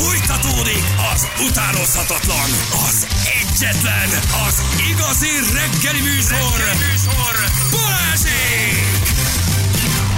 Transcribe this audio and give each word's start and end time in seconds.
Fújtatódik 0.00 0.84
az 1.12 1.28
utánozhatatlan, 1.48 2.50
az 2.88 3.06
egyetlen, 3.40 4.08
az 4.48 4.62
igazi 4.90 5.28
reggeli 5.52 6.00
műsor, 6.00 6.56
reggeli 6.56 6.90
műsor 6.90 7.34
Balázsék! 7.70 9.00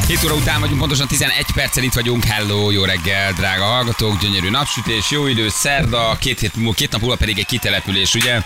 7 0.06 0.24
óra 0.24 0.34
után 0.34 0.60
vagyunk, 0.60 0.78
pontosan 0.78 1.06
11 1.06 1.46
perccel 1.54 1.82
itt 1.82 1.92
vagyunk. 1.92 2.24
Hello, 2.24 2.70
jó 2.70 2.84
reggel, 2.84 3.32
drága 3.32 3.64
hallgatók, 3.64 4.20
gyönyörű 4.20 4.50
napsütés, 4.50 5.10
jó 5.10 5.26
idő, 5.26 5.48
szerda, 5.48 6.16
két, 6.20 6.40
hét, 6.40 6.52
két 6.74 6.90
nap 6.90 7.00
múlva 7.00 7.16
pedig 7.16 7.38
egy 7.38 7.46
kitelepülés, 7.46 8.14
ugye? 8.14 8.42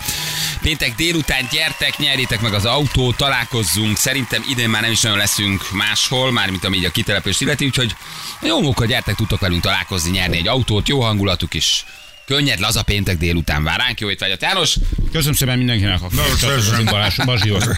Péntek 0.62 0.94
délután 0.94 1.48
gyertek, 1.52 1.98
nyerjétek 1.98 2.40
meg 2.40 2.54
az 2.54 2.64
autót, 2.64 3.16
találkozzunk. 3.16 3.96
Szerintem 3.96 4.44
idén 4.50 4.68
már 4.68 4.82
nem 4.82 4.90
is 4.90 5.00
nagyon 5.00 5.18
leszünk 5.18 5.72
máshol, 5.72 6.32
mármint 6.32 6.64
ami 6.64 6.76
így 6.76 6.84
a 6.84 6.90
kitelepülést 6.90 7.40
illeti, 7.40 7.64
úgyhogy 7.64 7.94
jó 8.42 8.60
munka, 8.60 8.84
gyertek, 8.84 9.14
tudtok 9.14 9.40
velünk 9.40 9.62
találkozni, 9.62 10.10
nyerni 10.10 10.36
egy 10.36 10.48
autót, 10.48 10.88
jó 10.88 11.00
hangulatuk 11.00 11.54
is. 11.54 11.84
Könnyed, 12.26 12.58
laza 12.58 12.82
péntek 12.82 13.16
délután 13.16 13.64
vár 13.64 13.78
ránk, 13.78 14.00
jó 14.00 14.10
étvágyat 14.10 14.42
János! 14.42 14.76
Köszönöm 15.12 15.34
szépen 15.34 15.56
mindenkinek, 15.58 16.02
aki 16.02 16.16
csatlakozik 16.40 16.90
Balázs 16.90 17.16
Bazsihoz. 17.24 17.76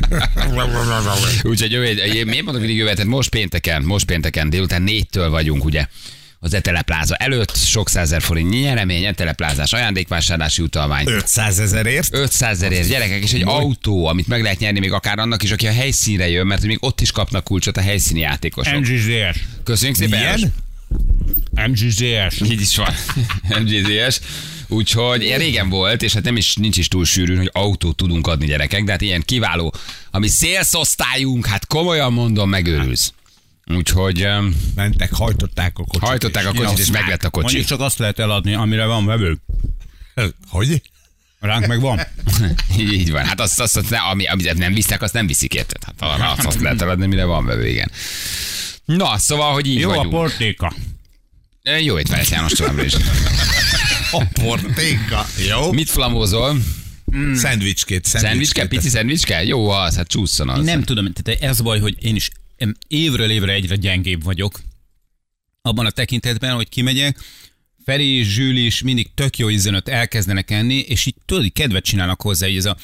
Úgyhogy 1.43 1.73
jövő, 1.73 1.87
én 1.87 2.27
miért 2.27 2.45
mondom 2.45 2.63
mindig 2.63 2.77
jövő, 2.77 3.05
most 3.05 3.29
pénteken, 3.29 3.83
most 3.83 4.05
pénteken 4.05 4.51
délután 4.51 4.83
négytől 4.83 5.31
vagyunk, 5.31 5.65
ugye? 5.65 5.87
Az 6.41 6.55
Etelepláza 6.55 7.15
előtt 7.15 7.57
sok 7.57 7.89
százer 7.89 8.23
forint 8.23 8.51
nyeremény, 8.51 9.05
Eteleplázás 9.05 9.73
ajándékvásárlási 9.73 10.63
utalvány. 10.63 11.07
500 11.09 11.59
ezerért. 11.59 12.15
500 12.15 12.57
ezerért 12.57 12.89
gyerekek, 12.89 13.23
és 13.23 13.33
egy 13.33 13.43
autó, 13.45 14.07
amit 14.07 14.27
meg 14.27 14.43
lehet 14.43 14.59
nyerni 14.59 14.79
még 14.79 14.93
akár 14.93 15.19
annak 15.19 15.43
is, 15.43 15.51
aki 15.51 15.67
a 15.67 15.73
helyszínre 15.73 16.29
jön, 16.29 16.47
mert 16.47 16.63
még 16.63 16.79
ott 16.81 17.01
is 17.01 17.11
kapnak 17.11 17.45
kulcsot 17.45 17.77
a 17.77 17.81
helyszíni 17.81 18.21
játékosok. 18.21 18.79
MGZS. 18.79 19.39
Köszönjük 19.65 19.97
szépen! 19.97 20.19
Milyen? 20.19 20.55
MGZS. 21.69 22.41
Így 22.51 22.61
is 22.61 22.77
van. 22.77 22.95
MGZS. 23.63 24.21
Úgyhogy 24.69 25.23
ilyen 25.23 25.39
régen 25.39 25.69
volt, 25.69 26.03
és 26.03 26.13
hát 26.13 26.25
nem 26.25 26.37
is, 26.37 26.55
nincs 26.55 26.77
is 26.77 26.89
túl 26.89 27.05
sűrűn, 27.05 27.37
hogy 27.37 27.51
autót 27.53 27.97
tudunk 27.97 28.27
adni 28.27 28.47
gyerekek, 28.47 28.85
de 28.85 28.91
hát 28.91 29.01
ilyen 29.01 29.23
kiváló, 29.23 29.75
ami 30.11 30.29
szélszosztályunk, 30.29 31.47
hát 31.47 31.67
komolyan 31.67 32.13
mondom, 32.13 32.49
megőrülsz. 32.49 33.13
Úgyhogy 33.75 34.27
Mentek, 34.75 35.13
hajtották 35.13 35.79
a 35.79 35.85
kocsit. 35.85 36.09
hajtották 36.09 36.47
a 36.47 36.51
és 36.51 36.55
kocsit, 36.57 36.71
és 36.71 36.75
kihasználták. 36.85 37.03
meglett 37.11 37.25
a 37.35 37.41
Mondjuk 37.41 37.63
kocsi. 37.63 37.69
csak 37.75 37.81
azt 37.87 37.99
lehet 37.99 38.19
eladni, 38.19 38.55
amire 38.55 38.85
van 38.85 39.07
vevő. 39.07 39.39
Hogy? 40.49 40.83
Ránk 41.41 41.67
meg 41.67 41.81
van. 41.81 42.01
Így 42.79 43.11
van. 43.11 43.25
Hát 43.25 43.41
azt, 43.41 43.61
azt, 43.61 43.77
azt 43.77 43.91
ne, 43.91 43.99
ami, 43.99 44.27
amit 44.27 44.55
nem 44.59 44.75
visznek, 44.75 45.03
azt 45.03 45.13
nem 45.13 45.27
viszik 45.27 45.55
érted. 45.55 45.85
Hát 45.85 45.95
arra 45.99 46.31
azt, 46.31 46.45
azt 46.47 46.61
lehet 46.61 46.83
eladni, 46.83 47.07
mire 47.07 47.25
van 47.25 47.45
vevő, 47.45 47.67
igen. 47.69 47.91
Na, 48.85 49.19
szóval, 49.19 49.53
hogy 49.53 49.67
így 49.67 49.79
Jó 49.79 49.91
a 49.91 49.95
vagyunk. 49.95 50.15
portéka. 50.15 50.73
Jó 51.81 51.99
étvágyat 51.99 52.29
János 52.29 52.53
továbbra 52.53 52.85
is. 52.85 52.93
A 54.11 54.25
portéka. 54.43 55.27
Jó? 55.49 55.73
Mit 55.73 55.91
flamózol? 55.91 56.57
Szendvicskét, 57.35 58.05
Szendvicske? 58.05 58.67
Pici 58.67 58.89
szendvicske? 58.89 59.45
Jó 59.45 59.69
az, 59.71 59.97
hát 59.97 60.09
csúszson 60.09 60.49
az. 60.49 60.65
Nem 60.65 60.83
tudom, 60.83 61.13
tehát 61.13 61.43
ez 61.43 61.61
a 61.61 61.63
baj, 61.63 61.81
hogy 61.81 61.97
én 62.05 62.15
is 62.15 62.31
évről 62.89 63.31
évre 63.31 63.53
egyre 63.53 63.77
gyengébb 63.77 64.23
vagyok. 64.23 64.61
Abban 65.63 65.87
a 65.87 65.91
tekintetben, 65.91 66.55
hogy 66.55 66.69
kimegyek, 66.69 67.19
Feri 67.85 68.07
és 68.07 68.27
Zsűli 68.27 68.65
is 68.65 68.83
mindig 68.83 69.09
tök 69.15 69.39
jó 69.39 69.49
üzenet 69.49 69.89
elkezdenek 69.89 70.51
enni, 70.51 70.79
és 70.79 71.07
így 71.07 71.15
tudod, 71.25 71.45
így 71.45 71.53
kedvet 71.53 71.85
csinálnak 71.85 72.23
hozzá, 72.23 72.47
hogy 72.47 72.57
ez 72.57 72.65
a 72.65 72.77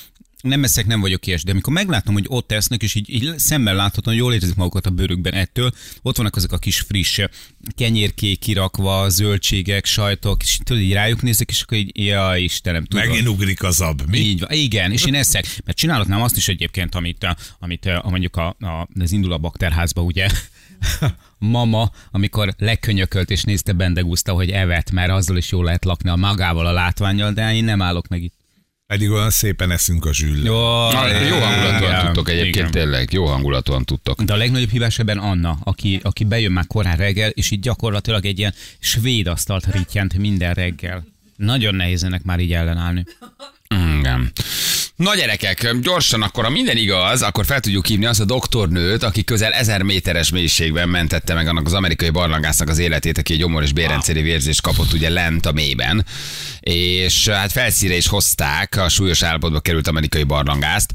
nem 0.45 0.64
eszek, 0.64 0.87
nem 0.87 1.00
vagyok 1.00 1.27
ilyes, 1.27 1.42
de 1.42 1.50
amikor 1.50 1.73
meglátom, 1.73 2.14
hogy 2.14 2.25
ott 2.28 2.53
esznek, 2.53 2.83
és 2.83 2.95
így, 2.95 3.11
így 3.11 3.39
szemmel 3.39 3.75
láthatóan 3.75 4.17
jól 4.17 4.34
érzik 4.34 4.55
magukat 4.55 4.86
a 4.86 4.91
bőrükben 4.91 5.33
ettől, 5.33 5.73
ott 6.03 6.17
vannak 6.17 6.36
azok 6.36 6.53
a 6.53 6.59
kis 6.59 6.81
friss 6.81 7.20
kenyérkék 7.77 8.39
kirakva, 8.39 9.09
zöldségek, 9.09 9.84
sajtok, 9.84 10.42
és 10.42 10.59
tudod, 10.64 10.83
így 10.83 10.92
rájuk 10.92 11.23
nézek, 11.23 11.51
és 11.51 11.62
akkor 11.62 11.78
így, 11.78 11.91
ja 12.05 12.36
Istenem, 12.36 12.84
tudom. 12.84 13.06
Megint 13.06 13.28
ugrik 13.28 13.62
az 13.62 13.81
ab. 13.81 14.03
Mi? 14.09 14.19
Így 14.19 14.41
van, 14.41 14.51
igen, 14.51 14.92
és 14.92 15.05
én 15.05 15.14
eszek, 15.14 15.47
mert 15.64 15.78
csinálhatnám 15.78 16.23
azt 16.23 16.36
is 16.36 16.48
egyébként, 16.48 16.95
amit, 16.95 17.36
amit 17.58 17.86
a, 17.86 18.08
mondjuk 18.08 18.36
a, 18.36 18.47
a, 18.47 18.89
az 19.01 19.13
indul 19.13 19.33
a 19.33 19.39
bakterházba, 19.39 20.02
ugye, 20.02 20.29
mama, 21.39 21.90
amikor 22.11 22.55
lekönyökölt 22.58 23.30
és 23.30 23.42
nézte 23.42 23.73
Bendegúzta, 23.73 24.33
hogy 24.33 24.51
evett, 24.51 24.90
mert 24.90 25.11
azzal 25.11 25.36
is 25.36 25.51
jól 25.51 25.64
lehet 25.64 25.85
lakni 25.85 26.11
a 26.11 26.17
magával, 26.17 26.67
a 26.67 26.73
látványjal, 26.73 27.33
de 27.33 27.55
én 27.55 27.64
nem 27.64 27.83
állok 27.83 28.08
meg 28.08 28.23
itt. 28.23 28.44
Pedig 28.86 29.11
olyan 29.11 29.30
szépen 29.30 29.70
eszünk 29.70 30.05
a 30.05 30.14
zsűllel. 30.14 30.45
Jó, 30.45 30.55
jó 31.27 31.39
hangulatúan 31.39 31.90
igen, 31.90 32.05
tudtok 32.05 32.28
egyébként, 32.28 32.56
igen. 32.56 32.70
tényleg. 32.70 33.12
Jó 33.12 33.27
hangulatúan 33.27 33.84
tudtok. 33.84 34.22
De 34.22 34.33
a 34.33 34.36
legnagyobb 34.36 34.70
hibás 34.70 34.98
ebben 34.98 35.18
Anna, 35.18 35.58
aki, 35.64 36.00
aki 36.02 36.24
bejön 36.24 36.52
már 36.52 36.67
korán 36.67 36.96
reggel, 36.96 37.30
és 37.30 37.50
így 37.50 37.61
gyakorlatilag 37.61 38.27
egy 38.27 38.39
ilyen 38.39 38.55
svéd 38.78 39.27
asztalt 39.27 39.67
rittyent 39.72 40.18
minden 40.18 40.55
reggel. 40.55 41.06
Nagyon 41.36 41.74
nehéz 41.74 42.05
ennek 42.05 42.22
már 42.22 42.40
így 42.40 42.52
ellenállni. 42.52 43.05
Igen. 43.98 44.33
Na 44.96 45.14
gyerekek, 45.14 45.77
gyorsan 45.80 46.22
akkor, 46.22 46.45
ha 46.45 46.51
minden 46.51 46.77
igaz, 46.77 47.22
akkor 47.22 47.45
fel 47.45 47.61
tudjuk 47.61 47.86
hívni 47.86 48.05
azt 48.05 48.20
a 48.20 48.24
doktornőt, 48.24 49.02
aki 49.02 49.24
közel 49.24 49.52
ezer 49.52 49.83
méteres 49.83 50.30
mélységben 50.30 50.89
mentette 50.89 51.34
meg 51.34 51.48
annak 51.48 51.66
az 51.66 51.72
amerikai 51.72 52.11
barlangásznak 52.11 52.68
az 52.68 52.78
életét, 52.78 53.18
aki 53.18 53.33
egy 53.33 53.39
gyomor 53.39 53.62
és 53.62 53.72
bérrendszeri 53.72 54.22
vérzést 54.22 54.61
kapott 54.61 54.92
ugye 54.92 55.11
lent 55.11 55.46
a 55.46 55.52
mélyben. 55.52 56.05
És 56.70 57.29
hát 57.29 57.52
felszíre 57.52 57.97
is 57.97 58.07
hozták 58.07 58.77
a 58.77 58.89
súlyos 58.89 59.23
állapotba 59.23 59.61
került 59.61 59.86
amerikai 59.86 60.23
barlangászt. 60.23 60.92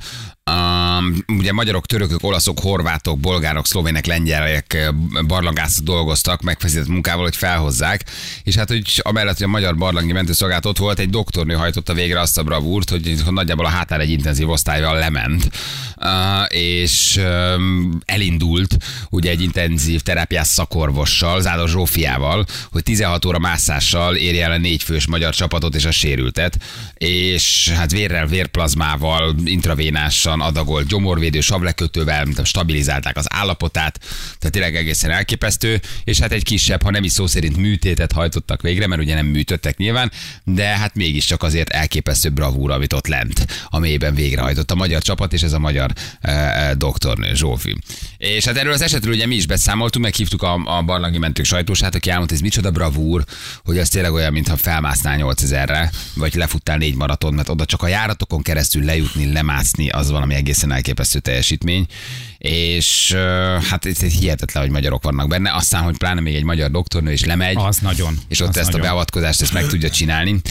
Um, 0.50 1.38
ugye 1.38 1.52
magyarok, 1.52 1.86
törökök, 1.86 2.24
olaszok, 2.24 2.60
horvátok, 2.60 3.20
bolgárok, 3.20 3.66
szlovének, 3.66 4.06
lengyelek 4.06 4.74
eh, 4.74 4.88
barlangászat 5.28 5.84
dolgoztak 5.84 6.42
megfeszített 6.42 6.88
munkával, 6.88 7.24
hogy 7.24 7.36
felhozzák. 7.36 8.04
És 8.44 8.56
hát, 8.56 8.68
hogy 8.68 9.02
amellett, 9.04 9.38
hogy 9.38 9.46
a 9.46 9.50
magyar 9.50 9.76
barlangi 9.76 10.12
mentőszolgálat 10.12 10.66
ott 10.66 10.78
volt, 10.78 11.00
egy 11.00 11.10
doktornő 11.10 11.54
hajtotta 11.54 11.94
végre 11.94 12.20
azt 12.20 12.38
a 12.38 12.44
bravúrt, 12.44 12.90
hogy 12.90 13.24
nagyjából 13.30 13.66
a 13.66 13.70
hátár 13.70 14.00
egy 14.00 14.10
intenzív 14.10 14.50
osztályval 14.50 14.98
lement, 14.98 15.50
uh, 15.98 16.58
és 16.58 17.20
um, 17.56 18.00
elindult 18.06 18.78
ugye 19.10 19.30
egy 19.30 19.42
intenzív 19.42 20.02
terápiás 20.02 20.48
szakorvossal, 20.48 21.42
Záda 21.42 21.68
Zsófiával, 21.68 22.46
hogy 22.72 22.84
16 22.84 23.26
óra 23.26 23.40
mászással 23.40 24.16
érje 24.16 24.46
el 24.46 24.52
a 24.52 24.58
négy 24.58 24.84
fős 24.84 25.08
magyar 25.08 25.36
csapatot 25.36 25.76
és 25.76 25.86
a 25.86 25.92
sérültet, 25.92 26.58
és 26.94 27.72
hát 27.76 27.92
vérrel, 27.92 28.28
vérplazmával, 28.28 29.36
intravénásan 30.40 30.42
adagolt 30.42 30.88
gyomorvédő 30.88 31.42
savlekötővel 31.42 32.26
stabilizálták 32.44 33.18
az 33.18 33.26
állapotát, 33.30 34.00
tehát 34.40 34.52
tényleg 34.52 34.76
egészen 34.76 35.12
elképesztő, 35.12 35.82
és 36.04 36.20
hát 36.20 36.32
egy 36.32 36.44
kisebb, 36.44 36.84
ha 36.84 36.92
nem 36.92 37.04
is 37.04 37.12
szó 37.12 37.28
szerint 37.28 37.58
műtétet 37.58 38.12
hajtottak 38.12 38.62
végre, 38.62 38.88
mert 38.88 39.02
ugye 39.02 39.16
nem 39.16 39.26
műtöttek 39.26 39.78
nyilván, 39.78 40.12
de 40.44 40.66
hát 40.66 40.96
mégiscsak 40.96 41.44
azért 41.44 41.70
elképesztő 41.70 42.30
bravúra, 42.30 42.74
amit 42.74 42.94
ott 42.94 43.08
lent 43.08 43.46
a 43.70 43.80
mélyben 43.80 44.16
végrehajtott 44.16 44.72
a 44.72 44.76
magyar 44.76 45.02
csapat, 45.02 45.34
és 45.34 45.42
ez 45.42 45.54
a 45.54 45.60
magyar 45.60 45.92
eh, 46.22 46.72
doktornő 46.78 47.34
Zsófi. 47.34 47.78
És 48.18 48.46
hát 48.46 48.58
erről 48.58 48.74
az 48.74 48.82
esetről 48.82 49.14
ugye 49.14 49.26
mi 49.26 49.36
is 49.36 49.46
beszámoltunk, 49.46 50.06
meghívtuk 50.06 50.44
a, 50.44 50.54
a 50.54 50.82
barlangi 50.82 51.18
mentők 51.18 51.46
sajtósát, 51.46 51.96
aki 51.96 52.10
elmondta, 52.10 52.36
ez 52.36 52.42
micsoda 52.42 52.72
bravúr, 52.72 53.24
hogy 53.64 53.78
az 53.78 53.90
tényleg 53.90 54.14
olyan, 54.14 54.32
mintha 54.32 54.58
felmásznál 54.58 55.18
8000-re, 55.22 55.92
vagy 56.14 56.36
lefuttál 56.36 56.78
négy 56.78 56.96
maraton, 56.96 57.34
mert 57.34 57.50
oda 57.50 57.66
csak 57.66 57.82
a 57.82 57.88
járatokon 57.88 58.42
keresztül 58.42 58.84
lejutni, 58.84 59.32
lemászni, 59.32 59.90
az 59.90 60.10
valami 60.20 60.36
egészen 60.36 60.72
elképesztő 60.72 61.20
teljesítmény. 61.20 61.86
És 62.38 63.16
hát 63.70 63.86
ez 63.86 64.00
hihetetlen, 64.02 64.64
hogy 64.64 64.72
magyarok 64.72 65.04
vannak 65.04 65.28
benne. 65.28 65.54
Aztán, 65.54 65.82
hogy 65.84 65.98
pláne 65.98 66.22
még 66.22 66.36
egy 66.36 66.44
magyar 66.44 66.72
doktornő 66.72 67.12
is 67.12 67.26
lemegy, 67.26 67.56
Az 67.58 67.78
nagyon. 67.78 68.18
és 68.28 68.40
ott 68.40 68.48
az 68.48 68.58
ezt 68.58 68.66
nagyon. 68.66 68.82
a 68.82 68.84
beavatkozást 68.84 69.42
ezt 69.42 69.54
meg 69.54 69.68
tudja 69.68 69.90
csinálni, 69.90 70.42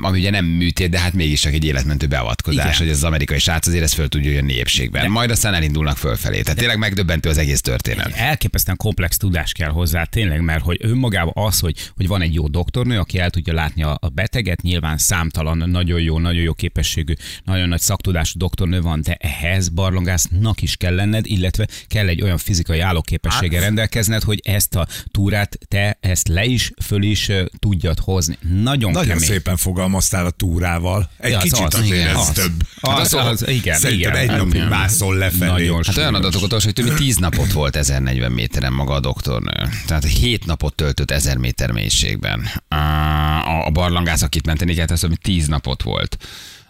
ami 0.00 0.18
ugye 0.18 0.30
nem 0.30 0.44
műtét, 0.44 0.90
de 0.90 0.98
hát 0.98 1.12
mégis 1.12 1.40
csak 1.40 1.52
egy 1.52 1.64
életmentő 1.64 2.06
beavatkozás, 2.06 2.64
Igen. 2.64 2.76
hogy 2.76 2.88
az 2.88 3.04
amerikai 3.04 3.38
srác 3.38 3.66
azért 3.66 3.82
ez 3.82 3.92
föl 3.92 4.08
tudja 4.08 4.30
jönni 4.30 4.52
épségben. 4.52 5.10
Majd 5.10 5.30
aztán 5.30 5.54
elindulnak 5.54 5.96
fölfelé. 5.96 6.40
Tehát 6.40 6.58
tényleg 6.58 6.78
megdöbbentő 6.78 7.28
az 7.28 7.38
egész 7.38 7.60
történet. 7.60 8.12
elképesztően 8.14 8.76
komplex 8.76 9.16
tudás 9.16 9.52
kell 9.52 9.70
hozzá, 9.70 10.04
tényleg, 10.04 10.40
mert 10.40 10.62
hogy 10.62 10.78
önmagában 10.80 11.44
az, 11.46 11.58
hogy, 11.58 11.74
hogy 11.96 12.06
van 12.06 12.22
egy 12.22 12.34
jó 12.34 12.48
doktornő, 12.48 12.98
aki 12.98 13.18
el 13.18 13.30
tudja 13.30 13.52
látni 13.54 13.82
a, 13.82 13.98
a 14.00 14.08
beteget, 14.08 14.62
nyilván 14.62 14.98
számtalan, 14.98 15.70
nagyon 15.70 16.00
jó, 16.00 16.18
nagyon 16.18 16.42
jó 16.42 16.52
képességű, 16.52 17.12
nagyon 17.44 17.68
nagy 17.68 17.80
szaktudású 17.80 18.38
doktornő 18.38 18.80
van, 18.80 18.89
de 18.98 19.14
ehhez 19.20 19.68
barlangásznak 19.68 20.62
is 20.62 20.76
kell 20.76 20.94
lenned, 20.94 21.26
illetve 21.26 21.68
kell 21.88 22.08
egy 22.08 22.22
olyan 22.22 22.38
fizikai 22.38 22.80
állóképességgel 22.80 23.54
Hát- 23.58 23.64
rendelkezned, 23.64 24.22
hogy 24.22 24.40
ezt 24.44 24.74
a 24.74 24.86
túrát 25.10 25.58
te 25.68 25.96
ezt 26.00 26.28
le 26.28 26.44
is, 26.44 26.72
föl 26.84 27.02
is 27.02 27.30
tudjad 27.58 27.98
hozni. 27.98 28.38
Nagyon, 28.62 28.90
Nagyon 28.90 29.08
kemény. 29.08 29.28
szépen 29.28 29.56
fogalmaztál 29.56 30.26
a 30.26 30.30
túrával. 30.30 31.10
Egy 31.18 31.30
Ja, 31.30 31.36
az 31.36 31.42
kicsit 31.42 31.64
az, 31.66 31.74
azért 31.74 31.94
igen, 31.94 32.08
ez 32.08 32.16
az. 32.16 32.28
több. 32.28 32.52
Az, 32.80 33.14
az, 33.14 33.48
igen, 33.48 33.78
Szerintem 33.78 34.12
igen. 34.14 34.30
egy 34.30 34.36
napig 34.36 34.54
Igen. 34.54 34.66
mászol 34.68 35.16
lefelé. 35.16 35.50
Nagyon 35.50 35.82
Hát 35.86 35.96
olyan 35.96 36.14
adatokat 36.14 36.42
olvas, 36.42 36.64
hogy 36.64 36.72
több 36.72 36.84
mint 36.84 36.96
10 36.96 37.16
napot 37.16 37.52
volt 37.52 37.76
1040 37.76 38.32
méteren 38.32 38.72
maga 38.72 38.94
a 38.94 39.00
doktornő. 39.00 39.68
Tehát 39.86 40.04
7 40.04 40.46
napot 40.46 40.74
töltött 40.74 41.10
1000 41.10 41.36
méter 41.36 41.70
mélységben. 41.70 42.48
A, 42.68 43.66
a 43.66 43.70
barlangász, 43.70 44.22
akit 44.22 44.46
menteni 44.46 44.74
kellett, 44.74 44.90
az, 44.90 45.00
hogy 45.00 45.18
10 45.22 45.46
napot 45.46 45.82
volt. 45.82 46.16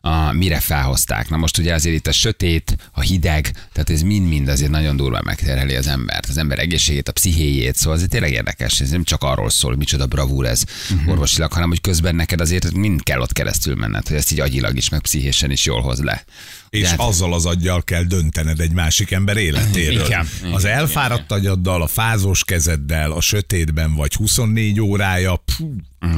A, 0.01 0.33
mire 0.33 0.61
felhozták. 0.61 1.29
Na 1.29 1.37
most 1.37 1.59
ugye 1.59 1.75
azért 1.75 1.97
itt 1.97 2.07
a 2.07 2.13
sötét, 2.13 2.77
a 2.93 3.01
hideg, 3.01 3.51
tehát 3.73 3.91
ez 3.91 4.03
mind-mind 4.03 4.49
azért 4.49 4.71
nagyon 4.71 4.97
durván 4.97 5.23
megterheli 5.25 5.75
az 5.75 5.87
embert, 5.87 6.27
az 6.27 6.37
ember 6.37 6.59
egészségét, 6.59 7.09
a 7.09 7.13
pszichéjét, 7.13 7.77
szóval 7.77 7.99
ez 7.99 8.07
tényleg 8.09 8.33
érdekes, 8.33 8.81
ez 8.81 8.91
nem 8.91 9.05
csak 9.05 9.23
arról 9.23 9.51
szól, 9.51 9.71
hogy 9.71 9.79
micsoda 9.79 10.07
bravúr 10.07 10.47
ez 10.47 10.65
uh-huh. 10.91 11.11
orvosilag, 11.11 11.53
hanem 11.53 11.69
hogy 11.69 11.81
közben 11.81 12.15
neked 12.15 12.41
azért 12.41 12.73
mind 12.73 13.03
kell 13.03 13.21
ott 13.21 13.33
keresztül 13.33 13.75
menned, 13.75 14.09
hogy 14.09 14.17
ezt 14.17 14.33
így 14.33 14.41
agyilag 14.41 14.77
is, 14.77 14.89
meg 14.89 15.01
pszichésen 15.01 15.51
is 15.51 15.65
jól 15.65 15.81
hoz 15.81 16.03
le. 16.03 16.25
És 16.71 16.89
hát- 16.89 17.01
azzal 17.01 17.35
az 17.35 17.47
aggyal 17.47 17.83
kell 17.83 18.03
döntened 18.03 18.61
egy 18.61 18.73
másik 18.73 19.11
ember 19.11 19.37
életéről. 19.37 20.05
Igen. 20.05 20.29
Az 20.53 20.65
elfáradt 20.65 21.33
agyaddal, 21.33 21.83
a 21.83 21.87
fázós 21.87 22.45
kezeddel, 22.45 23.13
a 23.13 23.21
sötétben 23.21 23.95
vagy 23.95 24.15
24 24.15 24.81
órája, 24.81 25.37
pfú, 25.37 25.75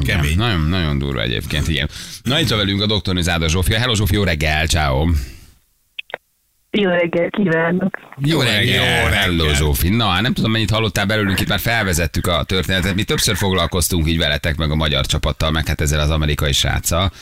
kemény. 0.06 0.37
Nagyon, 0.37 0.61
nagyon 0.61 0.99
durva 0.99 1.20
egyébként, 1.23 1.69
igen. 1.69 1.88
Na 2.23 2.40
itt 2.40 2.49
velünk 2.49 2.81
a 2.82 2.87
doktornő 2.87 3.20
Záda 3.23 3.49
Zsófia. 3.49 3.79
Hello 3.79 3.94
Zsófia, 3.94 4.19
jó 4.19 4.25
reggel, 4.25 4.67
ciao. 4.67 5.06
Jó 6.70 6.90
reggel 6.90 7.31
kívánok! 7.31 7.99
Jó 8.19 8.40
reggel, 8.40 8.62
Jó 8.75 8.82
reggel. 8.82 9.11
hello 9.11 9.55
Zsófi. 9.55 9.88
Na, 9.88 10.20
nem 10.20 10.32
tudom, 10.32 10.50
mennyit 10.50 10.70
hallottál 10.70 11.06
belőlünk, 11.06 11.40
itt 11.40 11.49
már 11.49 11.58
felvezettük 11.58 12.26
a 12.26 12.43
történetet. 12.43 12.94
Mi 12.94 13.02
többször 13.02 13.37
foglalkoztunk 13.37 14.08
így 14.08 14.19
veletek, 14.19 14.56
meg 14.56 14.70
a 14.70 14.75
magyar 14.75 15.06
csapattal, 15.06 15.50
meg 15.50 15.67
hát 15.67 15.81
ezzel 15.81 16.00
az 16.00 16.11
amerikai 16.11 16.52
sráccal, 16.52 17.12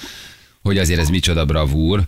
hogy 0.63 0.79
azért 0.79 1.01
ez 1.01 1.09
micsoda 1.09 1.45
bravúr. 1.45 2.01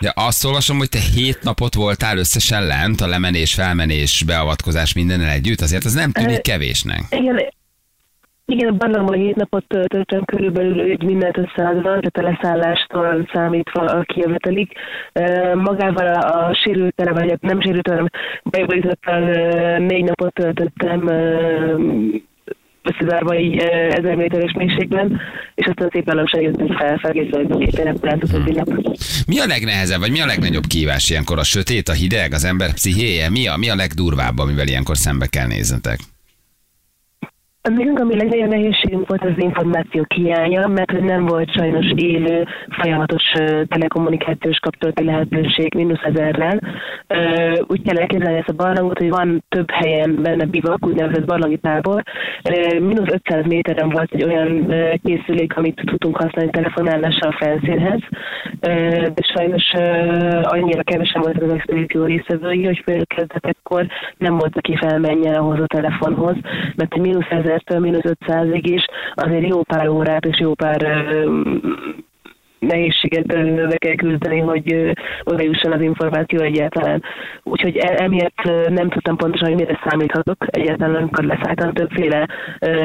De 0.00 0.12
azt 0.16 0.44
olvasom, 0.44 0.78
hogy 0.78 0.88
te 0.88 0.98
hét 1.14 1.38
napot 1.42 1.74
voltál 1.74 2.18
összesen 2.18 2.66
lent, 2.66 3.00
a 3.00 3.06
lemenés, 3.06 3.54
felmenés, 3.54 4.22
beavatkozás 4.26 4.92
mindennel 4.92 5.30
együtt, 5.30 5.60
azért 5.60 5.84
az 5.84 5.92
nem 5.92 6.12
tűnik 6.12 6.40
kevésnek. 6.40 7.02
Igen, 7.10 7.34
igen, 8.50 8.68
a 8.68 8.76
barlangban 8.76 9.18
hét 9.18 9.36
napot 9.36 9.64
töltöttem 9.66 10.24
körülbelül 10.24 10.80
egy 10.80 11.02
mindent 11.02 11.38
összeadva, 11.38 11.82
tehát 11.82 12.18
a 12.18 12.22
leszállástól 12.22 13.28
számítva 13.32 13.80
a 13.80 14.02
kijövetelik. 14.02 14.72
Magával 15.54 16.06
a, 16.06 16.48
a 16.48 16.54
sérültel, 16.54 17.12
vagy 17.12 17.30
hát 17.30 17.40
nem 17.40 17.60
sérült, 17.60 17.88
hanem 17.88 18.08
bajbolítottal 18.44 19.20
négy 19.78 20.04
napot 20.04 20.34
töltöttem 20.34 21.08
összezárva 22.82 23.38
így 23.38 23.56
ezer 23.90 24.14
méteres 24.14 24.52
mélységben, 24.52 25.20
és 25.54 25.66
aztán 25.66 25.88
szépen 25.92 26.16
lassan 26.16 26.40
jöttem 26.40 26.76
fel, 26.76 26.98
felkészülve, 26.98 27.94
át 28.02 28.24
utóbbi 28.24 28.52
nap. 28.52 28.68
Mi 29.26 29.40
a 29.40 29.46
legnehezebb, 29.46 30.00
vagy 30.00 30.10
mi 30.10 30.20
a 30.20 30.26
legnagyobb 30.26 30.66
kívás 30.66 31.10
ilyenkor? 31.10 31.38
A 31.38 31.44
sötét, 31.44 31.88
a 31.88 31.92
hideg, 31.92 32.32
az 32.32 32.44
ember 32.44 32.72
pszichéje? 32.72 33.30
Mi 33.30 33.48
a, 33.48 33.56
mi 33.56 33.70
a 33.70 33.74
legdurvább, 33.74 34.38
amivel 34.38 34.66
ilyenkor 34.66 34.96
szembe 34.96 35.26
kell 35.26 35.46
néznetek? 35.46 35.98
Nekünk 37.62 37.98
ami 37.98 38.16
legnagyobb 38.16 38.48
nehézségünk 38.48 39.08
volt 39.08 39.24
az 39.24 39.32
információ 39.36 40.04
hiánya, 40.14 40.66
mert 40.66 41.00
nem 41.00 41.26
volt 41.26 41.52
sajnos 41.52 41.92
élő, 41.96 42.46
folyamatos 42.68 43.22
telekommunikációs 43.68 44.58
kapcsolati 44.58 45.04
lehetőség 45.04 45.74
mínusz 45.74 46.02
ezerrel. 46.02 46.60
Úgy 47.66 47.82
kell 47.82 47.96
elképzelni 47.96 48.38
ezt 48.38 48.48
a 48.48 48.62
barlangot, 48.62 48.98
hogy 48.98 49.08
van 49.08 49.44
több 49.48 49.70
helyen 49.70 50.18
benne 50.22 50.44
bivak, 50.44 50.86
úgynevezett 50.86 51.26
barlangi 51.26 51.56
tábor. 51.56 52.02
Mínusz 52.78 53.12
500 53.12 53.44
méteren 53.46 53.88
volt 53.88 54.12
egy 54.12 54.24
olyan 54.24 54.74
készülék, 55.02 55.56
amit 55.56 55.82
tudtunk 55.84 56.16
használni 56.16 56.50
telefonálásra 56.50 57.28
a 57.28 57.36
felszínhez, 57.38 58.00
de 59.14 59.22
sajnos 59.34 59.72
annyira 60.42 60.82
kevesen 60.82 61.22
voltak 61.22 61.42
az 61.42 61.52
expedíció 61.52 62.04
részvevői, 62.04 62.64
hogy 62.64 62.82
főleg 62.84 63.06
kezdetekkor 63.06 63.86
nem 64.18 64.36
volt, 64.36 64.56
aki 64.56 64.76
felmenjen 64.76 65.34
ahhoz 65.34 65.60
a 65.60 65.66
telefonhoz, 65.66 66.36
mert 66.76 66.94
egy 66.94 67.00
mínusz 67.00 67.28
1000-től 67.50 67.80
mínusz 67.80 68.14
500-ig 68.26 68.62
is 68.62 68.84
azért 69.14 69.48
jó 69.48 69.62
pár 69.62 69.88
órát 69.88 70.24
és 70.24 70.38
jó 70.40 70.54
pár 70.54 70.82
ö, 72.60 73.66
be 73.66 73.76
kell 73.76 73.94
küzdeni, 73.94 74.38
hogy 74.40 74.92
oda 75.24 75.42
jusson 75.42 75.72
az 75.72 75.80
információ 75.80 76.40
egyáltalán. 76.40 77.02
Úgyhogy 77.42 77.76
e- 77.76 78.02
emiatt 78.02 78.68
nem 78.68 78.88
tudtam 78.88 79.16
pontosan, 79.16 79.48
hogy 79.48 79.56
mire 79.56 79.80
számíthatok. 79.84 80.36
Egyáltalán 80.46 80.94
amikor 80.94 81.24
leszálltam, 81.24 81.72
többféle 81.72 82.26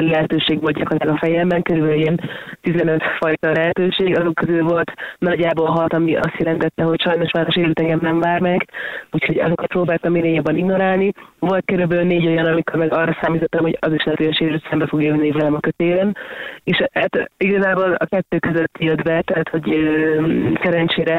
lehetőség 0.00 0.60
volt 0.60 0.76
gyakorlatilag 0.76 1.14
a 1.14 1.18
fejemben, 1.18 1.62
körülbelül 1.62 1.96
ilyen 1.96 2.20
15 2.60 3.02
fajta 3.18 3.52
lehetőség, 3.52 4.18
azok 4.18 4.34
közül 4.34 4.62
volt 4.62 4.92
nagyjából 5.18 5.66
hat, 5.66 5.92
ami 5.92 6.16
azt 6.16 6.38
jelentette, 6.38 6.82
hogy 6.82 7.00
sajnos 7.00 7.30
már 7.32 7.46
a 7.48 7.52
sérült 7.52 7.80
engem 7.80 7.98
nem 8.02 8.20
vár 8.20 8.40
meg, 8.40 8.68
úgyhogy 9.10 9.38
azokat 9.38 9.66
próbáltam 9.66 10.12
minél 10.12 10.34
jobban 10.34 10.56
ignorálni. 10.56 11.12
Volt 11.38 11.64
körülbelül 11.64 12.04
négy 12.04 12.26
olyan, 12.26 12.46
amikor 12.46 12.78
meg 12.78 12.92
arra 12.92 13.18
számítottam, 13.20 13.62
hogy 13.62 13.78
az 13.80 13.92
is 13.92 14.04
lehet, 14.04 14.18
hogy 14.18 14.28
a 14.28 14.34
sérült 14.34 14.66
szembe 14.70 14.86
fog 14.86 15.02
jönni 15.02 15.30
velem 15.30 15.54
a 15.54 15.60
kötélen, 15.60 16.16
és 16.64 16.84
hát 16.92 17.30
igazából 17.36 17.92
a 17.92 18.06
kettő 18.06 18.38
között 18.38 18.76
jött 18.78 19.02
be, 19.02 19.22
tehát 19.22 19.48
hogy 19.48 19.65
ö, 19.70 20.20
szerencsére 20.62 21.18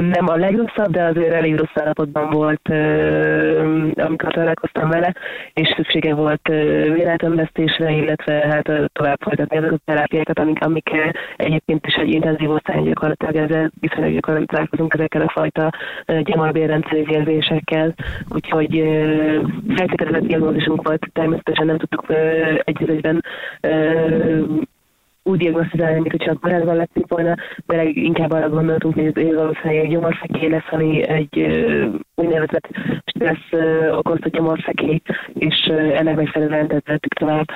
nem 0.00 0.28
a 0.28 0.36
legrosszabb, 0.36 0.90
de 0.90 1.02
azért 1.02 1.32
elég 1.32 1.56
rossz 1.56 1.74
állapotban 1.74 2.30
volt, 2.30 2.68
amikor 3.94 4.32
találkoztam 4.32 4.88
vele, 4.88 5.14
és 5.52 5.72
szüksége 5.76 6.14
volt 6.14 6.48
ö, 6.48 6.92
vérátömlesztésre, 6.92 7.90
illetve 7.90 8.32
hát 8.32 8.90
tovább 8.92 9.20
folytatni 9.20 9.56
azokat 9.56 9.80
a 9.84 9.92
terápiákat, 9.92 10.38
amik, 10.38 10.64
amik 10.64 10.90
egyébként 11.36 11.86
is 11.86 11.94
egy 11.94 12.12
intenzív 12.12 12.50
osztályon 12.50 12.84
gyakorlatilag 12.84 13.36
ezzel 13.36 13.70
viszonylag 13.80 14.12
gyakran 14.12 14.46
találkozunk 14.46 14.94
ezekkel 14.94 15.22
a 15.22 15.32
fajta 15.32 15.70
ö, 16.06 16.20
gyomor-bérrendszeri 16.22 17.04
érzésekkel, 17.08 17.94
úgyhogy 18.28 18.84
feltételezett 19.76 20.26
diagnózisunk 20.26 20.88
volt, 20.88 21.06
természetesen 21.12 21.66
nem 21.66 21.78
tudtuk 21.78 22.04
egy 22.64 22.90
egyben 22.90 23.22
úgy 25.24 25.38
diagnosztizálni, 25.38 26.00
mint 26.00 26.10
hogyha 26.10 26.38
korábban 26.38 26.76
lettünk 26.76 27.08
volna, 27.08 27.34
de 27.66 27.82
inkább 27.84 28.30
arra 28.30 28.48
gondoltunk, 28.48 28.94
hogy 28.94 29.06
ez 29.06 29.34
valószínűleg 29.34 29.84
egy 29.84 29.90
gyomorfekély 29.90 30.48
lesz, 30.48 30.70
ami 30.70 31.02
egy 31.08 31.38
úgynevezett 32.14 32.68
stressz 33.04 33.52
okozta 33.90 34.28
gyomorfekély, 34.28 35.00
és 35.34 35.56
ennek 35.94 36.16
megfelelően 36.16 36.68
tettük 36.68 37.14
tovább. 37.14 37.46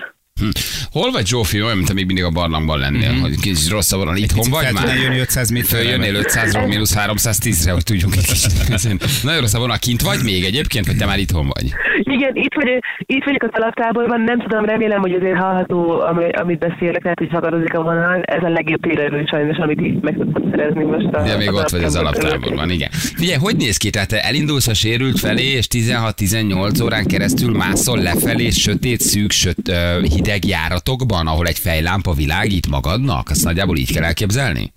Hol 0.93 1.11
vagy 1.11 1.26
Zsófi, 1.26 1.62
olyan, 1.62 1.76
mint 1.76 1.93
még 1.94 2.06
mindig 2.06 2.25
a 2.25 2.31
barlangban 2.31 2.79
lennél, 2.79 3.12
mm-hmm. 3.12 3.20
hogy 3.20 3.40
kicsit 3.40 3.69
rosszabb 3.69 4.05
van, 4.05 4.17
itthon 4.17 4.38
Picit 4.38 4.52
vagy 4.52 4.73
már? 4.73 4.96
jönni 4.96 5.19
500 5.19 5.50
méterre? 5.50 5.82
Följönnél 5.82 6.23
500-ról 6.23 6.69
mínusz 6.69 6.94
310-re, 6.96 7.73
hogy 7.73 7.82
tudjunk 7.82 8.17
egy 8.17 8.26
kicsit. 8.26 9.23
Nagyon 9.23 9.40
rosszabb 9.40 9.61
van, 9.67 9.76
kint 9.81 10.02
vagy 10.02 10.19
még 10.25 10.44
egyébként, 10.44 10.87
vagy 10.87 10.96
te 10.96 11.06
már 11.06 11.19
itthon 11.19 11.46
vagy? 11.46 11.73
Igen, 12.00 12.31
itt 12.35 12.55
vagyok, 12.55 12.79
itt 12.99 13.25
vagyok 13.25 13.43
a 13.43 13.49
talaptáborban, 13.49 14.20
nem 14.20 14.40
tudom, 14.40 14.64
remélem, 14.64 15.00
hogy 15.00 15.12
azért 15.12 15.37
hallható, 15.37 16.00
ami, 16.00 16.29
amit 16.31 16.58
beszélek, 16.58 17.02
lehet, 17.02 17.19
hogy 17.19 17.29
szakadozik 17.32 17.75
a 17.75 17.82
vonal. 17.82 18.23
Ez 18.23 18.43
a 18.43 18.49
legjobb 18.49 18.81
térerő 18.81 19.25
sajnos, 19.31 19.56
amit 19.56 19.81
így 19.81 20.00
meg 20.00 20.14
tudtam 20.14 20.43
szerezni 20.50 20.85
most. 20.85 21.06
A, 21.12 21.23
De 21.23 21.37
még 21.37 21.49
a 21.49 21.52
ott 21.52 21.69
vagy 21.69 21.82
az 21.82 21.96
alaptáborban. 21.96 22.31
alaptáborban, 22.31 22.70
igen. 22.70 22.90
Figyelj, 22.90 23.38
hogy 23.38 23.56
néz 23.56 23.76
ki? 23.76 23.90
Tehát 23.90 24.08
te 24.08 24.20
elindulsz 24.20 24.67
a 24.67 24.75
sérült 24.75 25.19
felé, 25.19 25.44
és 25.44 25.67
16-18 25.70 26.82
órán 26.82 27.06
keresztül 27.06 27.56
mászol 27.56 27.99
lefelé 27.99 28.50
sötét, 28.50 29.00
szűk, 29.00 29.31
söt, 29.31 29.73
hideg 30.02 30.44
járatokban, 30.78 31.26
ahol 31.26 31.46
egy 31.46 31.58
fejlámpa 31.58 32.12
világít 32.12 32.69
magadnak? 32.69 33.30
Azt 33.30 33.44
nagyjából 33.44 33.76
így 33.76 33.92
kell 33.92 34.04
elképzelni? 34.04 34.72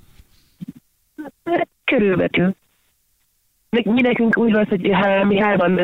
Körülbelül. 1.84 2.55
Mi 3.72 4.01
nekünk 4.01 4.38
úgy 4.38 4.51
volt, 4.51 4.70
hogy 4.70 4.90
há- 4.92 5.24
mi 5.24 5.40
hárman 5.40 5.80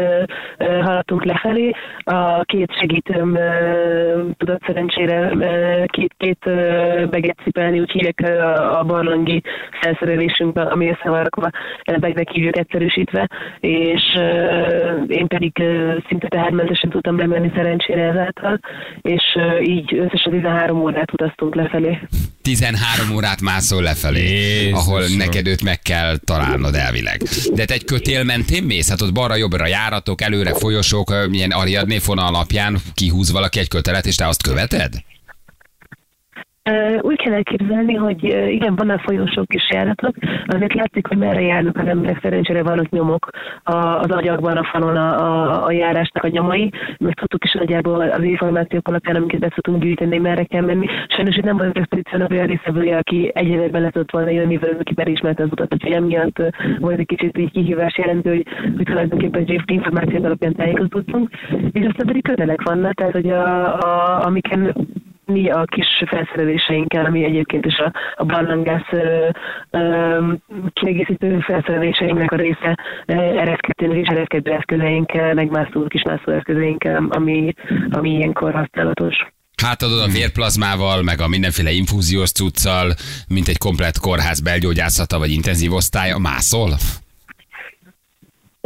haladtunk 0.58 1.26
lefelé, 1.26 1.72
a 2.04 2.44
két 2.44 2.72
segítőm 2.80 3.36
ö, 3.36 4.30
tudott 4.38 4.62
szerencsére 4.66 5.32
ö, 5.32 5.84
két, 5.86 6.14
két 6.18 6.38
ö, 6.46 7.06
beget 7.10 7.38
cipelni, 7.44 7.80
úgy 7.80 7.92
hívják 7.92 8.22
ö, 8.22 8.42
a, 8.80 8.84
barlangi 8.84 9.42
felszerelésünkben, 9.82 10.68
ami 10.68 10.90
össze 10.90 11.10
van 11.10 11.24
rakva, 11.24 11.50
begnek 12.00 12.30
hívjuk 12.30 12.58
egyszerűsítve, 12.58 13.28
és 13.60 14.04
ö, 14.16 15.04
én 15.08 15.28
pedig 15.28 15.60
ö, 15.60 15.98
szinte 16.08 16.28
tehermentesen 16.28 16.90
tudtam 16.90 17.18
lemenni 17.18 17.52
szerencsére 17.56 18.02
ezáltal, 18.02 18.60
és 19.02 19.24
ö, 19.36 19.60
így 19.60 19.98
összesen 19.98 20.32
13 20.32 20.80
órát 20.80 21.14
utaztunk 21.14 21.56
lefelé. 21.56 22.00
13 22.48 23.12
órát 23.16 23.42
mászol 23.42 23.82
lefelé, 23.82 24.30
Jézusom. 24.30 24.74
ahol 24.74 25.08
neked 25.08 25.48
őt 25.48 25.64
meg 25.64 25.82
kell 25.82 26.18
találnod 26.18 26.76
elvileg. 26.76 27.22
De 27.54 27.66
te 27.66 27.74
egy 27.74 27.86
kötél 27.86 28.24
mentén 28.24 28.64
mész? 28.64 28.90
Hát 28.90 29.02
ott 29.02 29.14
balra-jobbra 29.14 29.68
járatok, 29.68 30.22
előre 30.22 30.54
folyosók, 30.54 31.28
milyen 31.30 31.52
Ariadné 31.52 31.98
fonal 31.98 32.28
alapján 32.28 32.82
kihúz 32.94 33.32
valaki 33.32 33.60
egy 33.60 33.68
kötelet, 33.68 34.06
és 34.06 34.16
te 34.16 34.28
azt 34.28 34.44
követed? 34.44 35.04
Úgy 37.02 37.22
kell 37.22 37.34
elképzelni, 37.34 37.94
hogy 37.94 38.24
igen, 38.50 38.76
vannak 38.76 39.00
folyosók 39.00 39.54
és 39.54 39.70
járatok, 39.74 40.16
azért 40.48 40.74
látszik, 40.74 41.08
hogy 41.08 41.18
merre 41.18 41.42
járnak 41.42 41.78
az 41.78 41.88
emberek, 41.88 42.20
szerencsére 42.22 42.64
vannak 42.64 42.90
nyomok 42.90 43.30
az 43.64 44.12
agyakban, 44.12 44.58
a 44.58 44.64
falon 44.64 44.96
a, 44.96 45.20
a, 45.20 45.66
a 45.66 45.72
járásnak 45.72 46.24
a 46.24 46.28
nyomai, 46.28 46.72
meg 47.00 47.14
tudtuk 47.14 47.44
is 47.44 47.54
nagyjából 47.54 48.02
az 48.02 48.24
információk 48.24 48.88
alapján, 48.88 49.16
amiket 49.16 49.40
be 49.40 49.50
tudtunk 49.50 49.84
gyűjteni, 49.84 50.18
merre 50.18 50.44
kell 50.44 50.62
menni. 50.62 50.88
Sajnos 51.08 51.36
itt 51.36 51.44
nem 51.44 51.58
volt 51.58 51.78
expedíciónak 51.78 52.32
olyan 52.32 52.48
részevője, 52.48 52.98
aki 52.98 53.32
egy 53.34 53.48
évben 53.48 53.82
le 53.82 53.90
tudott 53.90 54.12
volna 54.12 54.30
jönni, 54.30 54.58
velünk, 54.58 54.80
aki 54.80 54.94
megismerte 54.96 55.44
az 55.44 55.50
utat, 55.52 55.74
úgyhogy 55.74 55.92
emiatt 55.92 56.42
volt 56.80 57.00
egy 57.00 57.06
kicsit 57.06 57.38
így 57.38 57.52
kihívás 57.52 57.98
jelentő, 57.98 58.30
hogy, 58.30 58.46
hogy 58.76 58.86
tulajdonképpen 58.86 59.46
információk 59.66 60.26
alapján 60.26 60.56
tájékozódtunk, 60.56 61.30
és 61.72 61.86
aztán 61.86 62.06
pedig 62.06 62.24
kötelek 62.24 62.62
vannak, 62.62 62.94
tehát 62.94 63.14
hogy 63.14 63.30
a, 63.30 63.78
a, 63.78 64.26
amiken 64.26 64.74
mi 65.28 65.50
a 65.50 65.64
kis 65.66 66.04
felszereléseinkkel, 66.06 67.06
ami 67.06 67.24
egyébként 67.24 67.66
is 67.66 67.78
a, 67.78 67.92
a 68.16 68.26
barlangász 68.26 68.90
kiegészítő 70.74 71.40
felszereléseinknek 71.40 72.32
a 72.32 72.36
része 72.36 72.78
ö, 73.06 73.14
eredkedőnek 73.14 73.98
és 73.98 74.08
eredkedő 74.08 74.52
eszközeinkkel, 74.52 75.34
meg 75.34 75.50
mászó, 75.50 75.88
kis 75.88 76.04
mászó 76.04 76.32
eszközeinkkel, 76.32 77.08
ami, 77.10 77.54
ami 77.90 78.10
ilyenkor 78.10 78.54
használatos. 78.54 79.16
Hát 79.64 79.82
adod 79.82 80.00
a 80.00 80.12
vérplazmával, 80.12 81.04
meg 81.04 81.22
a 81.22 81.28
mindenféle 81.28 81.72
infúziós 81.72 82.32
cuccal, 82.32 82.94
mint 83.28 83.48
egy 83.48 83.58
komplett 83.58 83.98
kórház 84.00 84.40
belgyógyászata 84.40 85.18
vagy 85.18 85.32
intenzív 85.32 85.74
osztálya, 85.74 86.18
mászol? 86.18 86.70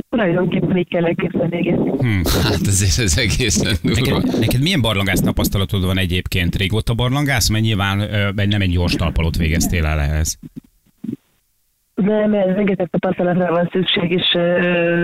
Tulajdonképpen 0.10 0.78
így 0.78 0.88
kell 0.88 1.06
elképzelni, 1.06 1.58
igen. 1.58 1.78
Hm, 1.78 2.22
hát 2.44 2.68
azért 2.68 3.00
ez 3.00 3.18
egészen 3.18 3.76
durva. 3.84 4.18
Neked, 4.18 4.40
neked 4.40 4.62
milyen 4.62 4.82
barlangász 4.82 5.22
tapasztalatod 5.22 5.86
van 5.86 5.98
egyébként? 5.98 6.56
Régóta 6.56 6.94
barlangász? 6.94 7.50
Mert 7.50 7.64
nyilván 7.64 7.98
nem 8.36 8.62
egy 8.62 8.72
gyors 8.72 8.96
talpalót 8.96 9.38
végeztél 9.38 9.86
el 9.86 10.00
ehhez. 10.00 10.40
Nem, 11.96 12.34
ez 12.34 12.56
rengeteg 12.56 12.90
tapasztalatra 12.90 13.54
van 13.54 13.70
szükség, 13.72 14.12
és 14.12 14.38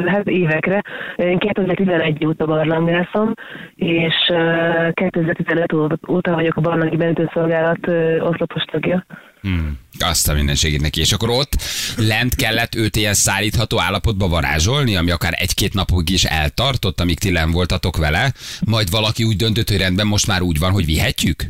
hát 0.06 0.28
évekre. 0.28 0.82
Én 1.16 1.38
2011 1.38 2.26
óta 2.26 2.46
barlangászom, 2.46 3.34
és 3.76 4.14
ö, 4.30 4.90
2015 4.94 5.74
ó- 5.74 6.10
óta 6.10 6.34
vagyok 6.34 6.56
a 6.56 6.62
barlangi 6.62 6.96
mentőszolgálat 6.96 7.88
oszlopos 8.20 8.64
tagja. 8.64 9.06
Azt 10.00 10.28
a 10.28 10.34
mindenségét 10.34 10.82
neki. 10.82 11.00
És 11.00 11.12
akkor 11.12 11.30
ott 11.30 11.56
lent 11.96 12.36
kellett 12.36 12.76
őt 12.76 12.96
ilyen 12.96 13.14
szállítható 13.14 13.80
állapotba 13.80 14.28
varázsolni, 14.28 14.96
ami 14.96 15.12
akár 15.12 15.36
egy-két 15.38 15.74
napig 15.74 16.10
is 16.10 16.24
eltartott, 16.24 17.00
amíg 17.00 17.20
ti 17.20 17.32
len 17.32 17.52
voltatok 17.52 17.98
vele, 17.98 18.34
majd 18.66 18.90
valaki 18.90 19.24
úgy 19.24 19.36
döntött, 19.36 19.70
hogy 19.70 19.78
rendben 19.78 20.08
most 20.08 20.28
már 20.28 20.42
úgy 20.42 20.60
van, 20.60 20.72
hogy 20.72 20.86
vihetjük? 20.86 21.50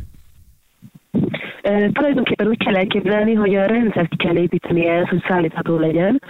Ö, 1.68 1.88
Tulajdonképpen 1.92 2.48
úgy 2.48 2.64
kell 2.64 2.76
elképzelni, 2.76 3.34
hogy 3.34 3.56
a 3.56 3.66
rendszert 3.66 4.18
kell 4.18 4.36
építeni 4.36 4.88
ehhez, 4.88 5.08
hogy 5.08 5.24
szállítható 5.28 5.78
legyen, 5.78 6.22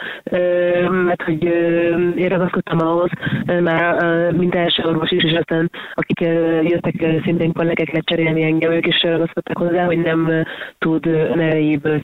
mert 1.06 1.22
hogy 1.22 1.46
ö, 1.46 1.98
én 2.16 2.28
ragaszkodtam 2.28 2.80
ahhoz, 2.80 3.10
már 3.64 4.04
mint 4.32 4.56
első 4.56 4.84
orvos 4.84 5.12
is, 5.12 5.24
és 5.24 5.34
aztán 5.34 5.72
akik 5.94 6.22
ö, 6.22 6.62
jöttek 6.62 7.22
szintén 7.24 7.54
kollégeket 7.54 8.06
cserélni 8.06 8.44
engem, 8.44 8.72
ők 8.72 8.88
is 8.88 9.02
ragaszkodtak 9.04 9.58
hozzá, 9.58 9.86
hogy 9.86 9.98
nem 9.98 10.46
tud 10.78 11.10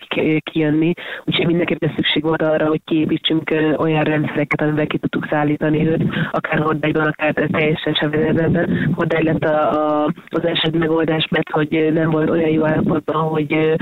ki- 0.07 0.41
kijönni, 0.51 0.93
úgyhogy 1.25 1.45
mindenképpen 1.45 1.93
szükség 1.95 2.23
volt 2.23 2.41
arra, 2.41 2.67
hogy 2.67 2.81
kiépítsünk 2.85 3.53
olyan 3.77 4.03
rendszereket, 4.03 4.61
amivel 4.61 4.87
ki 4.87 4.97
tudtuk 4.97 5.27
szállítani 5.29 5.87
őt, 5.87 6.03
akár 6.31 6.59
hordályban, 6.59 7.07
akár 7.07 7.33
teljesen 7.33 7.93
sebvezetben. 7.93 8.91
Hordály 8.95 9.23
lett 9.23 9.43
a, 9.43 9.71
a, 10.03 10.13
az 10.29 10.45
eset 10.45 10.77
megoldás, 10.77 11.27
mert 11.29 11.49
hogy 11.49 11.89
nem 11.93 12.09
volt 12.09 12.29
olyan 12.29 12.49
jó 12.49 12.65
állapotban, 12.65 13.22
hogy 13.23 13.75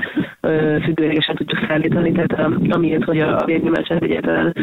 függőlegesen 0.83 1.35
tudjuk 1.35 1.65
szállítani, 1.67 2.11
tehát 2.11 2.51
amiért, 2.69 3.03
hogy 3.03 3.19
a, 3.19 3.43
vérnyomását 3.45 4.03
egyáltalán 4.03 4.53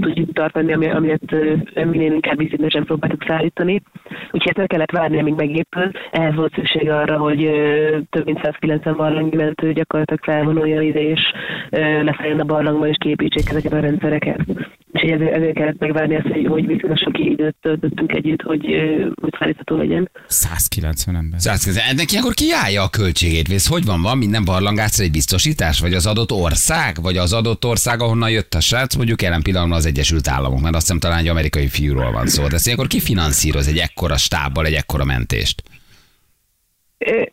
tudjuk 0.00 0.32
tartani, 0.32 0.72
ami, 0.72 0.90
amiért 0.90 1.32
ö, 1.32 1.54
minél 1.84 2.12
inkább 2.12 2.38
vízszintesen 2.38 2.84
próbáltuk 2.84 3.24
szállítani. 3.26 3.82
Úgyhogy 4.30 4.58
el 4.58 4.66
kellett 4.66 4.90
várni, 4.90 5.18
amíg 5.18 5.34
megépül. 5.34 5.90
Ehhez 6.10 6.34
volt 6.34 6.54
szükség 6.54 6.90
arra, 6.90 7.18
hogy 7.18 7.50
több 8.10 8.24
mint 8.24 8.40
190 8.42 8.96
barlangi 8.96 9.36
mentő 9.36 9.72
gyakorlatilag 9.72 10.22
felvonuljon 10.22 10.82
ide, 10.82 11.00
és 11.00 11.20
leszálljon 12.02 12.40
a 12.40 12.44
barlangba, 12.44 12.86
és 12.86 12.96
kiépítsék 12.98 13.50
ezeket 13.50 13.72
a 13.72 13.80
rendszereket. 13.80 14.40
És 14.92 15.00
ezért, 15.00 15.32
ezért 15.32 15.54
kellett 15.54 15.78
megvárni 15.78 16.16
azt, 16.16 16.26
hogy, 16.26 16.46
hogy 16.46 16.66
viszonylag 16.66 16.98
sok 16.98 17.18
időt 17.18 17.56
töltöttünk 17.60 18.12
együtt, 18.12 18.42
hogy, 18.42 18.64
hogy 19.20 19.34
szállítható 19.38 19.76
legyen. 19.76 20.10
190 20.26 21.16
ember. 21.16 21.40
190. 21.40 21.84
Ennek 21.90 22.10
ilyenkor 22.10 22.34
ki 22.34 22.44
állja 22.64 22.82
a 22.82 22.88
költségét? 22.88 23.48
Vész, 23.48 23.68
hogy 23.68 23.84
van? 23.84 24.02
Van 24.02 24.18
minden 24.18 24.44
barlangászra 24.44 25.04
egy 25.04 25.10
biztosítás? 25.10 25.80
Vagy 25.80 25.94
az 25.94 26.06
adott 26.06 26.32
ország? 26.32 26.96
Vagy 27.02 27.16
az 27.16 27.32
adott 27.32 27.64
ország, 27.64 28.00
ahonnan 28.00 28.30
jött 28.30 28.54
a 28.54 28.60
srác? 28.60 28.94
Mondjuk 28.94 29.22
jelen 29.22 29.42
pillanatban 29.42 29.78
az 29.78 29.86
Egyesült 29.86 30.28
Államok, 30.28 30.60
mert 30.60 30.74
azt 30.74 30.84
hiszem 30.84 31.00
talán 31.00 31.18
egy 31.18 31.28
amerikai 31.28 31.68
fiúról 31.68 32.12
van 32.12 32.26
szó. 32.26 32.48
De 32.48 32.54
ezt 32.54 32.66
ilyenkor 32.66 32.86
ki 32.86 33.00
finanszíroz 33.00 33.68
egy 33.68 33.78
ekkora 33.78 34.16
stábbal 34.16 34.66
egy 34.66 34.74
ekkora 34.74 35.04
mentést? 35.04 35.62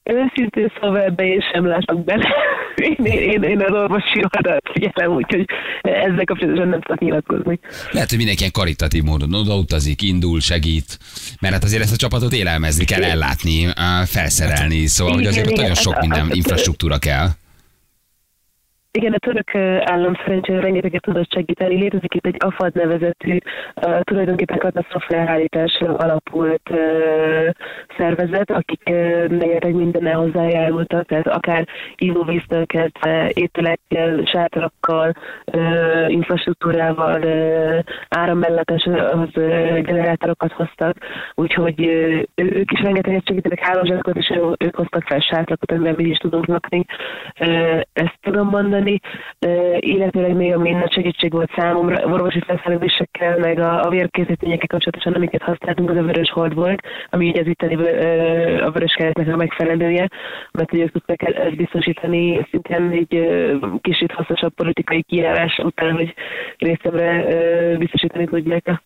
Őszintén 0.03 0.71
szóval 0.81 1.01
ebbe 1.01 1.25
én 1.25 1.43
sem 1.53 1.67
látok 1.67 2.03
bele. 2.03 2.29
Én, 2.77 3.05
én, 3.05 3.43
én 3.43 3.61
az 3.61 3.71
orvosi 3.71 4.23
oldalt 4.33 4.69
figyelem, 4.73 5.11
úgyhogy 5.11 5.45
ezzel 5.81 6.23
kapcsolatban 6.25 6.67
nem 6.67 6.81
tudok 6.81 6.99
nyilatkozni. 6.99 7.59
Lehet, 7.91 8.09
hogy 8.09 8.17
mindenki 8.17 8.39
ilyen 8.39 8.51
karitatív 8.51 9.03
módon 9.03 9.33
odautazik, 9.33 10.01
indul, 10.01 10.39
segít, 10.39 10.97
mert 11.41 11.53
hát 11.53 11.63
azért 11.63 11.83
ezt 11.83 11.93
a 11.93 11.95
csapatot 11.95 12.33
élelmezni 12.33 12.85
kell, 12.85 13.03
ellátni, 13.03 13.67
felszerelni, 14.05 14.85
szóval 14.85 15.13
hogy 15.13 15.25
azért 15.25 15.47
ott 15.47 15.55
nagyon 15.55 15.75
sok 15.75 15.93
hát 15.93 16.01
minden 16.01 16.29
infrastruktúra 16.31 16.97
kell. 16.97 17.27
Igen, 18.97 19.13
a 19.13 19.17
török 19.17 19.55
állam 19.85 20.13
szerencsére 20.15 20.59
rengeteget 20.59 21.01
tudott 21.01 21.33
segíteni. 21.33 21.75
Létezik 21.75 22.13
itt 22.13 22.25
egy 22.25 22.35
AFAD 22.39 22.75
nevezetű, 22.75 23.37
uh, 23.85 23.99
tulajdonképpen 24.01 24.57
katasztrofálhárításra 24.57 25.95
alapult 25.95 26.69
uh, 26.69 26.77
szervezet, 27.97 28.51
akik 28.51 28.81
uh, 28.89 28.95
rengeteg 29.27 29.73
mindennel 29.73 30.17
hozzájárultak, 30.17 31.05
tehát 31.05 31.27
akár 31.27 31.67
ivóvíztől 31.95 32.65
kezdve, 32.65 33.29
ételekkel, 33.33 34.25
sátrakkal, 34.25 35.13
infrastruktúrával, 36.07 37.21
áramelleteshez 38.09 39.29
uh, 39.35 39.79
generátorokat 39.81 40.51
hoztak, 40.51 40.97
úgyhogy 41.35 41.81
ők 42.35 42.71
is 42.71 42.81
rengeteget 42.81 43.27
segítenek, 43.27 43.59
hálózsatokat, 43.59 44.15
és 44.15 44.33
ők 44.57 44.75
hoztak 44.75 45.03
fel 45.03 45.19
sátrakat, 45.19 45.71
amiben 45.71 45.93
mi 45.97 46.03
is 46.03 46.17
tudunk 46.17 46.45
lakni. 46.45 46.85
Ezt 47.93 48.17
tudom 48.21 48.47
mondani, 48.47 48.86
uh, 48.91 49.77
illetőleg 49.79 50.35
még 50.35 50.53
ami 50.53 50.71
nagy 50.71 50.93
segítség 50.93 51.31
volt 51.31 51.51
számomra, 51.55 52.05
orvosi 52.05 52.41
felszerelésekkel, 52.45 53.37
meg 53.37 53.59
a, 53.59 53.81
a 53.85 53.89
vérkészítményekkel 53.89 54.67
kapcsolatosan, 54.67 55.13
amiket 55.13 55.41
használtunk, 55.41 55.89
az 55.89 55.97
a 55.97 56.01
vörös 56.01 56.29
hold 56.29 56.53
volt, 56.53 56.81
ami 57.09 57.25
így 57.25 57.39
az 57.39 57.47
itteni 57.47 57.75
a 58.61 58.71
vörös 58.71 58.93
keretnek 58.93 59.27
a 59.27 59.35
megfelelője, 59.35 60.07
mert 60.51 60.69
hogy 60.69 60.79
ők 60.79 60.91
tudták 60.91 61.21
el- 61.21 61.33
ezt 61.33 61.55
biztosítani 61.55 62.47
szintén 62.49 62.89
egy 62.91 63.27
kicsit 63.81 64.11
hasznosabb 64.11 64.53
politikai 64.53 65.03
kijárás 65.03 65.57
után, 65.57 65.91
hogy 65.91 66.13
részemre 66.57 67.25
biztosítani 67.77 68.25
tudják 68.25 68.67
a 68.67 68.81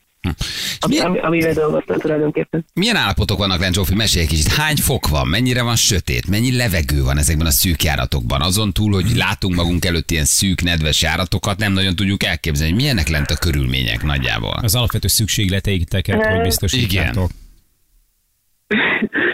Milyen, 0.88 1.06
ami, 1.06 1.20
amivel 1.20 1.54
dolgoztam 1.54 2.00
tulajdonképpen. 2.00 2.66
milyen 2.74 2.96
állapotok 2.96 3.38
vannak 3.38 3.60
lent, 3.60 3.74
Zsófi? 3.74 3.94
Mesélj 3.96 4.24
egy 4.24 4.30
kicsit. 4.30 4.48
Hány 4.48 4.76
fok 4.76 5.08
van? 5.08 5.28
Mennyire 5.28 5.62
van 5.62 5.76
sötét? 5.76 6.28
Mennyi 6.28 6.56
levegő 6.56 7.04
van 7.04 7.18
ezekben 7.18 7.46
a 7.48 7.52
szűk 7.52 7.84
járatokban? 7.84 8.42
Azon 8.42 8.74
túl, 8.74 8.94
hogy 8.94 9.16
látunk 9.16 9.56
magunk 9.56 9.86
előtt 9.86 10.12
ilyen 10.12 10.26
szűk, 10.26 10.62
nedves 10.62 11.02
járatokat, 11.02 11.58
nem 11.58 11.74
nagyon 11.74 11.96
tudjuk 11.96 12.24
elképzelni, 12.24 12.72
hogy 12.72 12.82
milyenek 12.82 13.08
lent 13.08 13.32
a 13.32 13.36
körülmények 13.36 14.04
nagyjából. 14.04 14.60
Az 14.62 14.76
alapvető 14.76 15.08
szükségleteiteket, 15.08 16.26
hogy 16.26 16.42
biztosítjátok. 16.42 17.32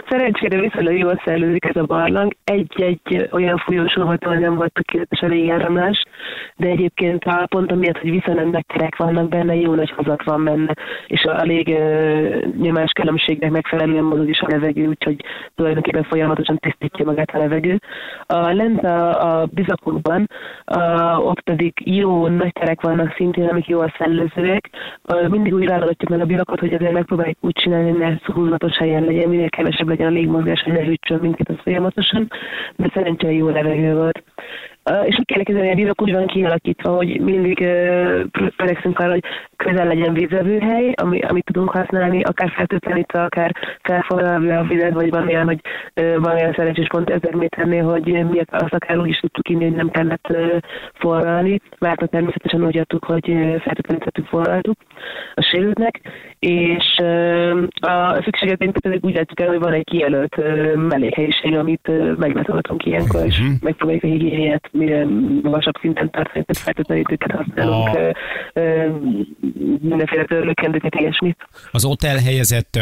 Szerencsére 0.10 0.60
viszonylag 0.60 0.98
jól 0.98 1.22
szellőzik 1.26 1.66
ez 1.66 1.76
a 1.76 1.84
barlang. 1.84 2.34
Egy-egy 2.44 3.30
olyan 3.32 3.58
folyosó 3.58 4.04
volt, 4.04 4.26
ahol 4.26 4.38
nem 4.38 4.56
volt 4.56 4.80
a 5.10 5.26
légáramlás, 5.26 6.04
de 6.56 6.68
egyébként 6.68 7.24
a 7.24 7.46
pont 7.50 7.72
amiatt, 7.72 7.98
hogy 7.98 8.12
viszonylag 8.12 8.52
nagy 8.52 8.66
terek 8.66 8.96
vannak 8.96 9.30
benne, 9.30 9.56
jó 9.56 9.74
nagy 9.74 9.92
hazat 9.92 10.24
van 10.24 10.44
benne, 10.44 10.74
és 11.08 11.24
a, 11.24 11.42
lég 11.42 11.78
nyomás 12.58 12.92
különbségnek 12.92 13.52
megfelelően 13.52 14.04
mozog 14.04 14.30
is 14.30 14.40
a 14.40 14.48
levegő, 14.50 14.88
úgyhogy 14.88 15.24
tulajdonképpen 15.56 16.04
folyamatosan 16.04 16.58
tisztítja 16.58 17.06
magát 17.06 17.30
a 17.30 17.38
levegő. 17.38 17.80
A 18.26 18.54
lent 18.54 18.84
a, 18.84 19.40
a 19.42 19.46
bizakokban, 19.46 20.28
a, 20.66 20.82
ott 21.20 21.42
pedig 21.42 21.74
jó 21.84 22.28
nagy 22.28 22.54
terek 22.54 22.82
vannak 22.82 23.14
szintén, 23.16 23.48
amik 23.48 23.68
jól 23.68 23.94
szellőzőek. 23.98 24.70
Mindig 25.30 25.54
úgy 25.54 25.68
válogatjuk 25.68 26.10
meg 26.10 26.22
a 26.22 26.26
bizakot, 26.26 26.60
hogy 26.60 26.74
azért 26.74 26.92
megpróbáljuk 26.92 27.38
úgy 27.42 27.56
csinálni, 27.56 27.90
hogy 27.90 28.00
ne 28.00 28.34
húzatos 28.34 28.78
helyen 28.78 29.04
legyen, 29.04 29.27
minél 29.28 29.50
kevesebb 29.50 29.88
legyen 29.88 30.08
a 30.08 30.12
légmozgás, 30.12 30.62
hogy 30.62 30.74
ne 30.74 30.84
hűtsön 30.84 31.20
minket 31.20 31.50
az 31.50 31.60
folyamatosan, 31.64 32.32
de 32.76 32.92
szerencsére 32.94 33.34
jó 33.34 33.50
levegő 33.50 33.94
volt. 33.94 34.24
És 35.06 35.20
elképzelni, 35.26 35.68
hogy 35.68 35.78
a 35.78 35.82
bizak 35.82 36.02
úgy 36.02 36.14
van 36.14 36.28
kialakítva, 36.28 36.96
hogy 36.96 37.22
mindig 37.22 37.58
törekszünk 38.58 39.00
arra, 39.00 39.12
hogy 39.12 39.24
közel 39.56 39.88
legyen 39.88 40.14
vízevőhely, 40.14 40.94
ami, 41.02 41.20
amit 41.20 41.46
tudunk 41.46 41.70
használni, 41.70 42.22
akár 42.24 42.52
feltölteni, 42.56 43.06
akár 43.08 43.52
felforralni 43.82 44.52
a 44.52 44.64
vizet, 44.64 44.94
vagy 44.94 45.10
van 45.10 45.28
olyan, 45.28 45.46
hogy 45.46 45.62
van 45.94 46.36
olyan 46.36 46.54
szerencsés 46.54 46.88
pont 46.88 47.10
ezer 47.10 47.34
méternél, 47.34 47.84
hogy 47.84 48.06
miért 48.06 48.54
azt 48.54 48.74
akár 48.74 48.98
úgy 48.98 49.10
is 49.10 49.20
tudtuk 49.20 49.50
inni, 49.50 49.64
hogy 49.64 49.76
nem 49.76 49.90
kellett 49.90 50.28
forralni. 50.94 51.62
Vártak 51.80 52.10
természetesen 52.10 52.66
úgy 52.66 52.78
adtuk, 52.78 53.06
hogy 53.06 53.26
feltöltenítettük, 53.64 54.26
forraltuk 54.26 54.78
a 55.34 55.42
sérültnek, 55.42 56.02
és 56.40 56.98
a 57.80 58.22
szükségetén 58.24 58.72
pedig 58.72 59.06
úgy 59.06 59.16
láttuk 59.16 59.40
el, 59.40 59.48
hogy 59.48 59.60
van 59.60 59.74
egy 59.74 59.84
kijelölt 59.84 60.36
mellékhelyiség, 60.76 61.56
amit 61.56 62.18
meglatoltunk 62.18 62.86
ilyenkor, 62.86 63.26
és 63.26 63.42
megpróbáljuk 63.62 64.04
a 64.04 64.08
higiéniát 64.08 64.70
minél 64.78 65.06
magasabb 65.44 65.74
szinten 65.82 66.12
tartani, 66.12 66.46
tehát 66.46 66.76
feltöltőket 66.76 67.32
használunk, 67.32 67.88
A- 67.88 68.14
mindenféle 69.82 70.26
törlőkendőket, 70.26 70.96
ilyesmit. 70.96 71.38
Az 71.72 71.86
ott 71.86 72.04
elhelyezett 72.04 72.80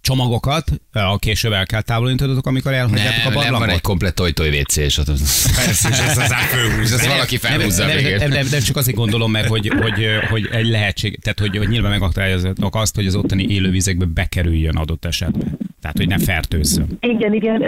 csomagokat 0.00 0.64
a 0.92 1.18
később 1.18 1.52
el 1.52 1.66
kell 1.66 1.80
távolítodatok, 1.80 2.46
amikor 2.46 2.72
elhagyjátok 2.72 3.12
a 3.12 3.22
Nem, 3.24 3.24
nem 3.24 3.32
barlangot? 3.34 3.60
van 3.66 3.68
egy 3.68 3.80
komplet 3.80 4.14
tojtoj 4.14 4.48
WC, 4.60 4.76
és 4.76 4.98
ott 4.98 5.06
Persze, 5.06 5.88
és 5.88 5.98
ez 5.98 6.18
az 6.18 6.32
átfőhúz. 6.32 6.92
ez 6.92 7.06
valaki 7.06 7.36
felhúzza 7.36 7.84
a 7.84 7.86
nem, 7.86 7.96
nem, 7.96 8.28
nem, 8.28 8.46
nem, 8.50 8.60
csak 8.60 8.76
azért 8.76 8.96
gondolom, 8.96 9.30
mert 9.30 9.46
hogy, 9.48 9.68
hogy, 9.68 10.06
hogy 10.30 10.48
egy 10.52 10.66
lehetség, 10.68 11.18
tehát 11.20 11.38
hogy, 11.38 11.56
hogy 11.56 11.68
nyilván 11.68 11.90
megakadályozatok 11.90 12.74
azt, 12.74 12.94
hogy 12.94 13.06
az 13.06 13.14
ottani 13.14 13.46
élővizekbe 13.48 14.04
bekerüljön 14.14 14.76
adott 14.76 15.04
esetben. 15.04 15.58
Tehát, 15.80 15.96
hogy 15.96 16.08
ne 16.08 16.18
fertőzzön. 16.18 16.86
Igen, 17.00 17.34
igen. 17.34 17.62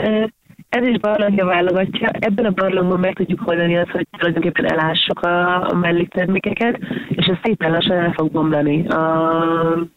Ez 0.68 0.86
is 0.86 0.98
barlangja 0.98 1.44
válogatja. 1.44 2.08
Ebben 2.12 2.44
a 2.44 2.50
barlangban 2.50 3.00
meg 3.00 3.14
tudjuk 3.14 3.46
oldani 3.46 3.76
azt, 3.76 3.90
hogy 3.90 4.06
tulajdonképpen 4.18 4.72
elássuk 4.72 5.20
a, 5.20 5.66
a 5.68 5.74
melléktermékeket, 5.74 6.78
és 7.08 7.26
ez 7.26 7.36
szépen 7.42 7.70
lassan 7.70 7.96
el 7.96 8.12
fog 8.12 8.30
bomlani. 8.30 8.88
A, 8.88 9.88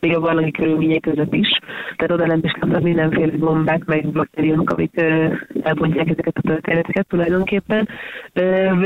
még 0.00 0.14
a 0.16 0.20
barlangi 0.20 0.50
körülmények 0.50 1.00
között 1.00 1.34
is. 1.34 1.48
Tehát 1.96 2.12
oda 2.12 2.26
lent 2.26 2.44
is 2.44 2.52
kapnak 2.60 2.82
mindenféle 2.82 3.32
bombák, 3.36 3.84
meg 3.84 4.08
baktériumok, 4.08 4.70
amik 4.70 5.00
elbontják 5.62 6.08
ezeket 6.08 6.36
a 6.36 6.40
történeteket 6.40 7.06
tulajdonképpen. 7.08 7.88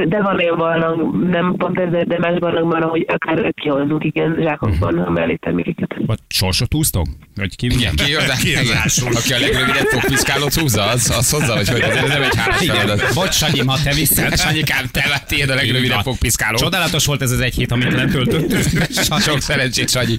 De 0.06 0.22
van 0.22 0.36
olyan 0.36 0.56
barlang, 0.56 1.28
nem 1.28 1.54
pont 1.56 1.78
ez, 1.78 2.06
de 2.06 2.18
más 2.18 2.38
barlangban, 2.38 2.82
ahogy 2.82 3.06
akár 3.08 3.52
kihozzunk 3.54 4.04
igen 4.04 4.36
zsákokban 4.40 4.98
a 4.98 5.10
melléktermékeket. 5.10 5.94
Vagy 6.06 6.18
sorsot 6.28 6.74
úsztok? 6.74 7.06
Vagy 7.34 7.56
ki? 7.56 7.66
Igen, 7.66 7.94
ki 7.94 8.14
aki 8.14 9.32
a 9.32 9.38
legrövidebb 9.38 9.86
fogpiszkálót 9.86 10.54
húzza, 10.54 10.82
az, 10.82 11.14
az 11.18 11.30
hozza, 11.30 11.54
vagy 11.54 11.68
hogy 11.68 11.80
ez 11.80 12.08
nem 12.08 12.22
egy 12.22 12.36
hálás 12.36 12.66
feladat. 12.66 13.14
Bocs, 13.14 13.34
Sanyi, 13.34 13.62
ma 13.62 13.74
te 13.84 13.94
vissza. 13.94 14.36
Sanyikám, 14.36 14.84
te 14.92 15.22
tiéd 15.26 15.50
a 15.50 15.54
legrövidebb 15.54 16.02
fogpiszkáló. 16.02 16.56
Csodálatos 16.56 17.06
volt 17.06 17.22
ez 17.22 17.30
az 17.30 17.40
egy 17.40 17.54
hét, 17.54 17.72
amit 17.72 17.92
letöltöttünk. 17.92 18.86
Sok 19.28 19.40
szerencsét, 19.40 19.90
Sanyi. 19.90 20.18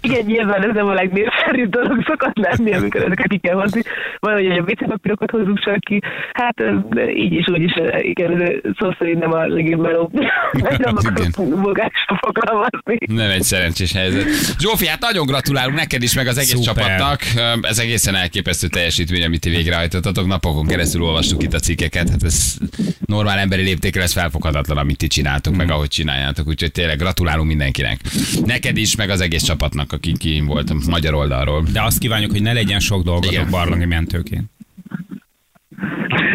Igen, 0.00 0.24
nyilván 0.24 0.68
ez 0.68 0.74
nem 0.74 0.86
a 0.86 0.92
legnépszerűbb 0.92 1.70
dolog 1.70 2.04
szokott 2.06 2.36
lenni, 2.36 2.72
amikor 2.72 3.02
ezeket 3.02 3.26
ki 3.26 3.38
kell 3.38 3.54
hozni. 3.54 3.82
Van, 4.18 4.32
hogy 4.32 4.46
a 4.46 4.60
WC-papírokat 4.60 5.30
hozzuk 5.30 5.60
csak 5.60 5.80
ki. 5.80 6.00
Hát 6.32 6.62
így 7.14 7.32
is, 7.32 7.48
úgy 7.48 7.62
is, 7.62 7.72
igen, 8.00 8.42
ez 8.42 8.50
szó 8.78 8.92
szerint 8.98 9.18
nem 9.20 9.32
a 9.32 9.46
legjobb 9.46 9.80
meló. 9.80 10.10
Nem 10.78 10.96
akarok 10.96 11.30
fogásra 11.62 12.20
fogalmazni. 12.20 12.98
Nem 13.06 13.30
egy 13.30 13.42
szerencsés 13.42 13.92
helyzet. 13.92 14.24
Zsófi, 14.58 14.86
hát 14.86 15.00
nagyon 15.00 15.26
gratulálunk 15.26 15.76
neked 15.76 16.02
is, 16.02 16.14
meg 16.14 16.26
az 16.26 16.38
egész 16.38 16.64
Szuper. 16.64 16.84
csapatnak. 16.84 17.20
Ez 17.62 17.78
egészen 17.78 18.14
elképesztő 18.14 18.66
teljesítmény, 18.66 19.24
amit 19.24 19.40
ti 19.40 19.50
végrehajtottatok. 19.50 20.26
Napokon 20.26 20.66
keresztül 20.66 21.02
olvastuk 21.02 21.42
itt 21.42 21.54
a 21.54 21.58
cikkeket. 21.58 22.08
Hát 22.08 22.22
ez 22.22 22.56
normál 23.06 23.38
emberi 23.38 23.62
léptékkel 23.62 24.02
ez 24.02 24.12
felfoghatatlan, 24.12 24.78
amit 24.78 24.96
ti 24.96 25.06
csináltok, 25.06 25.56
meg 25.56 25.70
ahogy 25.70 25.88
csináljátok. 25.88 26.46
Úgyhogy 26.48 26.72
tényleg 26.72 26.98
gratulálunk 26.98 27.48
mindenkinek. 27.48 28.00
Neked 28.44 28.76
is, 28.76 28.96
meg 28.96 29.10
az 29.10 29.20
egész 29.20 29.42
csapatnak, 29.68 29.92
aki 29.92 30.16
ki 30.18 30.42
volt 30.46 30.86
magyar 30.86 31.14
oldalról. 31.14 31.64
De 31.72 31.82
azt 31.82 31.98
kívánjuk, 31.98 32.30
hogy 32.30 32.42
ne 32.42 32.52
legyen 32.52 32.80
sok 32.80 33.02
dolgotok 33.02 33.32
Igen. 33.32 33.50
barlangi 33.50 33.84
mentőként. 33.84 34.50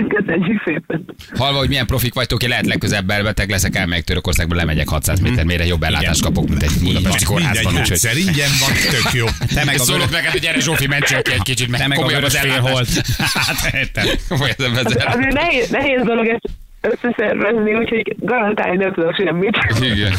Köszönjük 0.07 0.61
szépen. 0.65 1.05
Halva, 1.33 1.57
hogy 1.57 1.67
milyen 1.67 1.85
profik 1.85 2.13
vagytok, 2.13 2.43
én 2.43 2.49
lehet 2.49 2.65
legközelebb 2.65 3.05
beteg 3.05 3.49
leszek, 3.49 3.75
elmegyek 3.75 4.03
Törökországba, 4.03 4.55
lemegyek 4.55 4.87
600 4.87 5.19
méter 5.19 5.45
mélyre, 5.45 5.65
jobb 5.65 5.83
ellátást 5.83 6.21
kapok, 6.21 6.49
mint 6.49 6.63
egy 6.63 6.71
budapesti 6.83 7.25
kórházban. 7.25 7.73
Úgyhogy 7.73 7.91
egyszer 7.91 8.17
ingyen 8.17 8.49
van, 8.59 8.69
tök 8.91 9.13
jó. 9.13 9.25
Te 9.53 9.65
meg 9.65 9.75
a 9.75 9.83
szólok 9.83 10.09
neked, 10.11 10.31
hogy 10.31 10.41
gyere 10.41 10.59
Zsófi, 10.59 10.87
mentsél 10.87 11.21
ki 11.21 11.31
egy 11.31 11.41
kicsit, 11.41 11.65
te 11.65 11.77
mert 11.77 11.87
meg 11.87 11.97
a 11.97 12.01
komolyabb 12.01 12.21
vörös 12.21 12.57
az 12.57 12.71
volt. 12.71 12.89
Hát, 13.33 13.73
ellátás. 13.73 15.13
Azért 15.13 15.33
nehéz, 15.33 15.69
nehéz 15.69 16.01
dolog 16.03 16.27
ezt 16.27 16.49
összeszervezni, 16.81 17.73
úgyhogy 17.73 18.15
garantálni 18.19 18.77
nem 18.77 18.93
tudok 18.93 19.15
semmit. 19.15 19.57
Igen. 19.81 20.13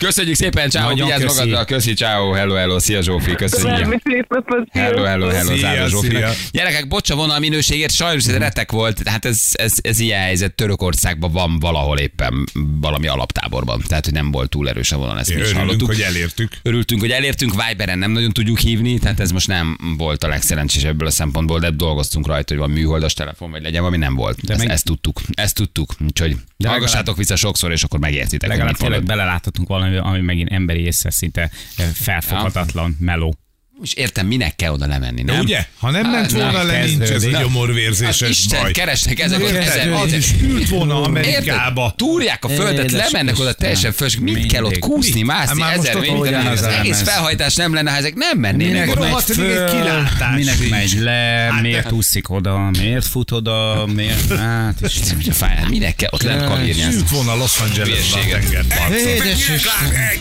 Köszönjük 0.00 0.34
szépen, 0.34 0.70
ciao, 0.70 0.88
Nagyon 0.88 1.06
vigyázz 1.06 1.22
köszi. 1.22 1.38
magadra, 1.38 1.64
köszi, 1.64 1.94
ciao, 1.94 2.32
hello, 2.32 2.54
hello, 2.54 2.78
szia 2.78 3.02
Zsófi, 3.02 3.34
köszönjük. 3.34 3.70
Valami 3.70 3.96
szép 4.04 4.26
napot. 4.28 4.68
Hello, 4.70 5.02
hello, 5.02 5.28
hello, 5.28 5.56
Szia, 5.56 5.88
szia. 5.88 6.30
Gyerekek, 6.50 6.88
bocsa 6.88 7.14
volna 7.14 7.34
a 7.34 7.38
minőségért, 7.38 7.92
sajnos 7.92 8.26
ez 8.26 8.36
retek 8.36 8.70
volt, 8.72 9.08
hát 9.08 9.24
ez, 9.24 9.40
ez, 9.52 9.72
ez 9.82 9.98
ilyen 9.98 10.20
helyzet, 10.20 10.54
Törökországban 10.54 11.32
van 11.32 11.58
valahol 11.58 11.98
éppen 11.98 12.46
valami 12.80 13.06
alaptáborban, 13.06 13.82
tehát 13.86 14.04
hogy 14.04 14.14
nem 14.14 14.30
volt 14.30 14.48
túl 14.50 14.68
erős 14.68 14.92
a 14.92 14.96
vonal, 14.96 15.18
ezt 15.18 15.28
mi 15.28 15.34
is 15.34 15.40
Örülünk, 15.40 15.58
hallottuk. 15.60 15.86
hogy 15.86 16.00
elértük. 16.00 16.52
Örültünk, 16.62 17.00
hogy 17.00 17.10
elértünk, 17.10 17.52
Viberen 17.66 17.98
nem 17.98 18.10
nagyon 18.10 18.30
tudjuk 18.30 18.58
hívni, 18.58 18.98
tehát 18.98 19.20
ez 19.20 19.30
most 19.30 19.46
nem 19.48 19.78
volt 19.96 20.24
a 20.24 20.28
legszerencsésebb 20.28 20.90
ebből 20.90 21.06
a 21.06 21.10
szempontból, 21.10 21.58
de 21.58 21.70
dolgoztunk 21.70 22.26
rajta, 22.26 22.54
hogy 22.54 22.62
van 22.62 22.70
műholdas 22.70 23.12
telefon, 23.14 23.50
vagy 23.50 23.62
legyen, 23.62 23.84
ami 23.84 23.96
nem 23.96 24.14
volt. 24.14 24.38
De 24.42 24.52
ezt, 24.52 24.62
meg- 24.62 24.72
ezt 24.72 24.84
tudtuk, 24.84 25.20
ezt 25.32 25.54
tudtuk, 25.54 25.94
úgyhogy 26.06 26.36
De 26.56 26.68
hallgassátok 26.68 27.16
vissza 27.16 27.36
sokszor, 27.36 27.72
és 27.72 27.82
akkor 27.82 27.98
megértitek, 27.98 28.48
Legalább 28.48 28.76
tényleg 28.76 29.02
beleláthatunk 29.04 29.68
valami, 29.68 29.89
ami 29.98 30.20
megint 30.20 30.52
emberi 30.52 30.80
észre 30.80 31.10
szinte 31.10 31.50
eh, 31.76 31.86
felfoghatatlan 31.86 32.96
meló. 33.00 33.34
És 33.82 33.92
értem, 33.94 34.26
minek 34.26 34.56
kell 34.56 34.72
oda 34.72 34.86
lemenni, 34.86 35.22
nem? 35.22 35.38
Ugye, 35.40 35.64
ha 35.78 35.90
nem 35.90 36.10
ment 36.10 36.14
Hát, 36.22 36.30
volna 36.32 36.50
na, 36.52 36.62
le, 36.62 36.84
nincs 36.84 37.00
ez 37.08 37.24
a 37.24 37.30
Hát 37.32 37.40
gyomorvérzéses 37.42 38.28
Isten, 38.28 38.60
baj. 38.62 38.72
keresnek 38.72 39.20
ezek 39.20 39.42
az 39.42 39.52
ezer? 39.52 39.92
Az 39.92 40.12
is 40.12 40.26
ült 40.42 40.68
volna 40.68 41.02
Amerikába. 41.02 41.80
Érted? 41.82 41.94
Túrják 41.96 42.44
a 42.44 42.48
földet, 42.48 42.90
Édes 42.90 43.10
lemennek 43.10 43.38
oda 43.38 43.52
teljesen 43.52 43.92
föls, 43.92 44.16
mit 44.20 44.46
kell 44.52 44.62
ott 44.64 44.78
kúszni, 44.78 45.22
mászni, 45.22 45.46
Hát 45.48 45.68
már 45.70 45.76
most 45.76 45.88
ezer, 45.88 46.08
ugyanaz 46.16 46.60
az 46.62 46.66
egész 46.66 47.02
felhajtás 47.02 47.54
nem 47.54 47.74
lenne, 47.74 47.90
ha 47.90 47.96
ezek 47.96 48.14
nem 48.14 48.38
mennének 48.38 48.72
Minek 48.86 48.90
oda. 49.00 49.00
megy 49.00 49.22
föl, 49.36 49.66
kilátás 49.70 50.34
minek 50.36 50.68
megy 50.70 50.92
le, 51.00 51.48
miért 51.62 51.92
úszik 51.92 52.30
oda, 52.30 52.70
miért 52.78 53.06
fut 53.06 53.30
oda, 53.30 53.86
miért... 53.94 54.36
Hát, 54.38 54.74
Isten. 54.80 55.16
Hogy 55.16 55.28
a 55.28 55.32
fáján, 55.32 55.66
minek 55.70 55.96
kell 55.96 56.08
ott 56.12 56.22
lent 56.22 56.44
kavírni 56.44 56.82
ezt? 56.82 56.96
Ült 56.96 57.08
volna 57.10 57.36
Los 57.36 57.60
Angelesben 57.60 58.22
a 58.22 58.28
tengerparton. 58.30 58.96